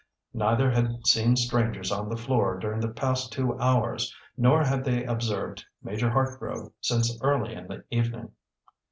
Neither 0.33 0.71
had 0.71 1.05
seen 1.05 1.35
strangers 1.35 1.91
on 1.91 2.09
the 2.09 2.17
floor 2.17 2.57
during 2.57 2.79
the 2.79 2.89
past 2.89 3.31
two 3.31 3.55
hours, 3.59 4.11
nor 4.35 4.63
had 4.63 4.83
they 4.83 5.03
observed 5.03 5.63
Major 5.83 6.09
Hartgrove 6.09 6.73
since 6.81 7.15
early 7.21 7.53
in 7.53 7.67
the 7.67 7.83
evening. 7.91 8.31